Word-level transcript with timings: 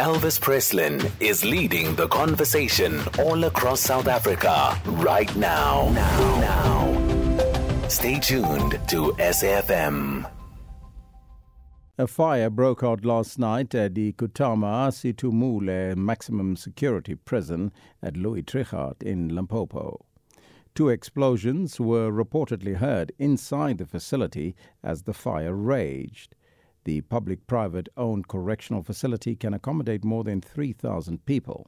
Elvis 0.00 0.38
Presslin 0.38 1.10
is 1.18 1.44
leading 1.44 1.96
the 1.96 2.06
conversation 2.06 3.00
all 3.18 3.42
across 3.42 3.80
South 3.80 4.06
Africa 4.06 4.80
right 4.86 5.34
now. 5.34 5.90
Now. 5.92 6.40
now. 6.40 7.88
Stay 7.88 8.20
tuned 8.20 8.78
to 8.90 9.12
SAFM. 9.18 10.30
A 11.98 12.06
fire 12.06 12.48
broke 12.48 12.84
out 12.84 13.04
last 13.04 13.40
night 13.40 13.74
at 13.74 13.96
the 13.96 14.12
Kutama 14.12 14.92
Sinthumule 14.92 15.96
maximum 15.96 16.54
security 16.54 17.16
prison 17.16 17.72
at 18.00 18.16
Louis 18.16 18.42
Trichardt 18.42 19.02
in 19.02 19.34
Limpopo. 19.34 20.04
Two 20.76 20.90
explosions 20.90 21.80
were 21.80 22.12
reportedly 22.12 22.76
heard 22.76 23.10
inside 23.18 23.78
the 23.78 23.86
facility 23.86 24.54
as 24.80 25.02
the 25.02 25.12
fire 25.12 25.56
raged. 25.56 26.36
The 26.88 27.02
public 27.02 27.46
private 27.46 27.90
owned 27.98 28.28
correctional 28.28 28.82
facility 28.82 29.36
can 29.36 29.52
accommodate 29.52 30.06
more 30.06 30.24
than 30.24 30.40
3,000 30.40 31.26
people. 31.26 31.66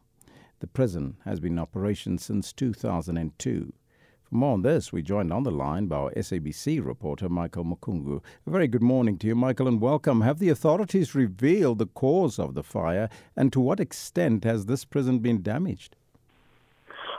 The 0.61 0.67
prison 0.67 1.19
has 1.27 1.41
been 1.41 1.53
in 1.53 1.59
operation 1.59 2.17
since 2.17 2.55
2002. 2.55 3.75
For 4.23 4.35
more 4.35 4.55
on 4.55 4.63
this, 4.63 4.95
we 4.95 5.03
joined 5.03 5.31
on 5.31 5.43
the 5.43 5.51
line 5.51 5.89
by 5.89 5.97
our 5.97 6.11
SABC 6.13 6.83
reporter, 6.83 7.29
Michael 7.29 7.67
Makungo. 7.67 8.23
A 8.47 8.51
very 8.51 8.67
good 8.67 8.83
morning 8.83 9.19
to 9.19 9.27
you, 9.27 9.35
Michael, 9.35 9.69
and 9.69 9.79
welcome. 9.79 10.23
Have 10.23 10.39
the 10.39 10.49
authorities 10.49 11.15
revealed 11.15 11.81
the 11.81 11.87
cause 11.89 12.39
of 12.39 12.55
the 12.55 12.63
fire, 12.63 13.11
and 13.37 13.53
to 13.53 13.61
what 13.61 13.79
extent 13.79 14.45
has 14.45 14.65
this 14.65 14.87
prison 14.87 15.19
been 15.19 15.43
damaged? 15.43 15.97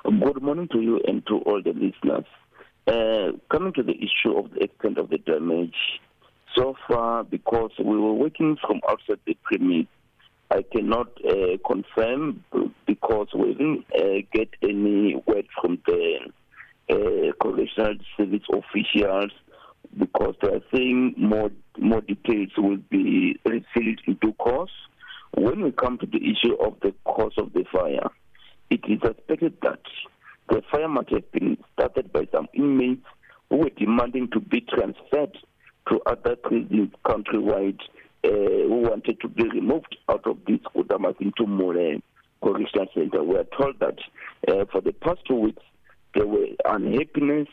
Good 0.04 0.42
morning 0.42 0.70
to 0.72 0.82
you 0.82 1.00
and 1.08 1.24
to 1.28 1.38
all 1.46 1.62
the 1.62 1.74
listeners. 1.74 2.26
Uh, 2.88 3.38
coming 3.52 3.74
to 3.74 3.84
the 3.84 3.94
issue 3.94 4.36
of 4.36 4.50
the 4.56 4.64
extent 4.64 4.98
of 4.98 5.12
the 5.12 5.20
damage, 5.20 6.00
so 6.56 6.76
far, 6.88 7.24
because 7.24 7.72
we 7.80 7.98
were 7.98 8.14
working 8.14 8.58
from 8.66 8.82
outside 8.90 9.20
the 9.26 9.36
premise, 9.44 9.88
I 10.50 10.64
cannot 10.64 11.08
uh, 11.26 11.58
confirm 11.66 12.44
because 12.86 13.28
we 13.34 13.54
didn't 13.54 13.86
uh, 13.96 14.28
get 14.34 14.50
any 14.62 15.16
word 15.26 15.48
from 15.62 15.80
the 15.86 16.20
uh, 16.90 17.32
correctional 17.42 17.96
service 18.18 18.44
officials 18.52 19.32
because 19.98 20.36
they 20.42 20.50
are 20.50 20.62
saying 20.74 21.16
more 21.18 21.52
more 21.80 22.02
details 22.02 22.50
will 22.58 22.78
be 22.90 23.40
revealed 23.46 24.02
in 24.08 24.16
due 24.22 24.34
course. 24.34 24.72
When 25.34 25.64
we 25.64 25.72
come 25.72 25.98
to 26.00 26.06
the 26.06 26.18
issue 26.18 26.56
of 26.56 26.76
the 26.82 26.94
cause 27.06 27.34
of 27.38 27.54
the 27.54 27.64
fire, 27.72 28.10
it 28.70 28.82
is 28.90 29.00
suspected 29.02 29.56
that 29.62 29.80
the 30.50 30.62
fire 30.70 30.90
might 30.90 31.10
have 31.12 31.32
been 31.32 31.58
started 31.74 32.12
by 32.12 32.28
some 32.34 32.48
inmates 32.54 33.06
who 33.50 33.58
were 33.58 33.70
demanding 33.70 34.30
to 34.32 34.42
be 34.42 34.62
transferred 34.62 35.38
to 35.92 36.02
other 36.06 36.36
prisons 36.38 36.90
countrywide 37.06 37.80
uh, 38.24 38.30
who 38.30 38.82
wanted 38.90 39.20
to 39.20 39.28
be 39.28 39.44
removed 39.50 39.98
out 40.10 40.26
of 40.26 40.38
this 40.48 40.60
Kutama 40.74 41.14
Sinthumule 41.18 42.02
Correctional 42.42 42.88
Center. 42.94 43.24
We 43.24 43.36
are 43.36 43.48
told 43.58 43.80
that 43.80 43.98
uh, 44.48 44.66
for 44.72 44.82
the 44.82 44.94
past 44.94 45.20
two 45.28 45.36
weeks 45.36 45.64
there 46.16 46.26
were 46.26 46.48
unhappiness 46.66 47.48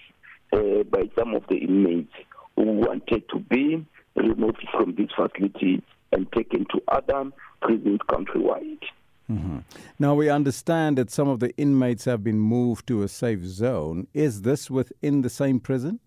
uh, 0.53 0.85
by 0.85 1.11
some 1.19 1.35
of 1.35 1.43
the 1.49 1.57
inmates 1.57 2.13
who 2.57 2.63
wanted 2.63 3.29
to 3.31 3.39
be 3.41 3.85
removed 4.15 4.67
from 4.73 4.95
this 4.95 5.09
facility 5.17 5.83
and 6.13 6.31
taken 6.33 6.65
to 6.67 6.81
other 6.89 7.31
prisons 7.61 8.01
countrywide. 8.09 8.83
Mm-hmm. 9.31 9.59
Now, 9.99 10.15
we 10.15 10.31
understand 10.31 10.97
that 10.97 11.11
some 11.11 11.29
of 11.29 11.41
the 11.41 11.55
inmates 11.57 12.07
have 12.07 12.25
been 12.25 12.39
moved 12.39 12.87
to 12.87 13.03
a 13.03 13.09
safe 13.09 13.45
zone. 13.45 14.07
Is 14.15 14.43
this 14.43 14.71
within 14.71 15.21
the 15.21 15.29
same 15.29 15.61
prison? 15.61 16.01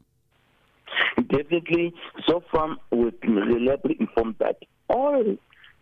Definitely. 1.32 1.94
So 2.28 2.44
far, 2.52 2.76
we've 2.92 3.20
been 3.22 3.36
reliably 3.36 3.96
informed 4.00 4.36
that 4.40 4.58
all 4.90 5.24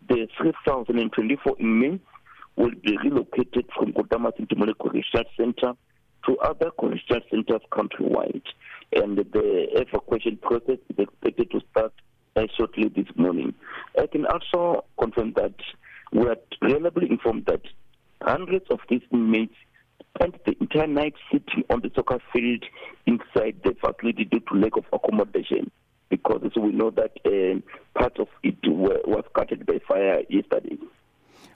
the 0.07 0.27
3,024 0.39 1.55
inmates 1.59 2.03
will 2.55 2.71
be 2.83 2.97
relocated 3.03 3.65
from 3.75 3.93
Kutama 3.93 4.31
Sinthumule 4.37 4.77
Correctional 4.79 5.25
Center 5.35 5.73
to 6.27 6.37
other 6.39 6.69
correctional 6.79 7.21
centers 7.31 7.61
countrywide. 7.71 8.43
And 8.93 9.17
the 9.17 9.67
evacuation 9.73 10.37
process 10.37 10.77
is 10.89 10.99
expected 10.99 11.49
to 11.51 11.61
start 11.71 11.93
shortly 12.55 12.89
this 12.89 13.07
morning. 13.15 13.53
I 13.99 14.05
can 14.07 14.25
also 14.27 14.85
confirm 14.99 15.33
that 15.33 15.55
we 16.11 16.27
are 16.27 16.37
reliably 16.61 17.09
informed 17.09 17.47
that 17.47 17.61
hundreds 18.21 18.65
of 18.69 18.79
these 18.87 19.01
inmates 19.11 19.55
spent 20.19 20.43
the 20.45 20.55
entire 20.59 20.87
night 20.87 21.13
sitting 21.31 21.63
on 21.69 21.81
the 21.81 21.91
soccer 21.95 22.19
field 22.33 22.63
inside 23.05 23.55
the 23.63 23.75
facility 23.79 24.25
due 24.25 24.39
to 24.39 24.55
lack 24.55 24.75
of 24.75 24.85
accommodation. 24.91 25.71
Because 26.09 26.41
we 26.55 26.71
know 26.71 26.89
that 26.91 27.11
uh, 27.25 27.99
part 27.99 28.19
of 28.19 28.27
it 28.43 28.55
were, 28.67 28.99
was 29.05 29.23
scattered 29.31 29.65
by 29.65 29.79
fire 29.87 30.23
yesterday. 30.29 30.77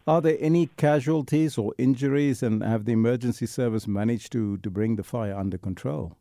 Are 0.06 0.22
there 0.22 0.38
any 0.40 0.68
casualties 0.78 1.57
or 1.57 1.74
injuries, 1.78 2.44
and 2.44 2.62
have 2.62 2.85
the 2.85 2.91
emergency 2.91 3.46
service 3.46 3.88
managed 3.88 4.31
to, 4.34 4.57
to 4.57 4.69
bring 4.69 4.95
the 4.95 5.03
fire 5.03 5.35
under 5.35 5.57
control? 5.57 6.16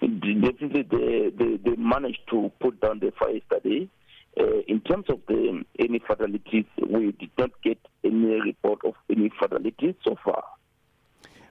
Definitely, 0.00 0.82
they, 0.82 1.30
they, 1.36 1.56
they 1.56 1.76
managed 1.76 2.20
to 2.30 2.52
put 2.60 2.80
down 2.80 2.98
the 2.98 3.12
fire 3.18 3.34
yesterday. 3.34 3.88
Uh, 4.38 4.60
in 4.68 4.80
terms 4.80 5.06
of 5.08 5.20
the, 5.26 5.64
any 5.78 6.00
fatalities, 6.00 6.66
we 6.88 7.12
did 7.12 7.30
not 7.38 7.50
get 7.62 7.78
any 8.04 8.40
report 8.40 8.80
of 8.84 8.94
any 9.10 9.30
fatalities 9.40 9.94
so 10.04 10.16
far. 10.24 10.44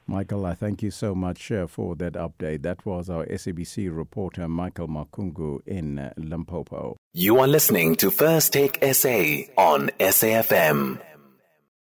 Michael, 0.07 0.45
I 0.45 0.53
thank 0.53 0.81
you 0.81 0.90
so 0.90 1.13
much 1.13 1.51
uh, 1.51 1.68
for 1.68 1.95
that 1.97 2.13
update. 2.13 2.63
That 2.63 2.85
was 2.85 3.09
our 3.09 3.25
SABC 3.25 3.95
reporter, 3.95 4.47
Michael 4.47 4.88
Makungo 4.88 5.59
in 5.68 6.00
uh, 6.00 6.13
Limpopo. 6.18 6.95
You 7.13 7.40
are 7.40 7.47
listening 7.47 7.95
to 7.97 8.09
First 8.09 8.53
Take 8.53 8.79
SA 8.94 9.41
on 9.57 9.90
SAFM. 10.00 11.01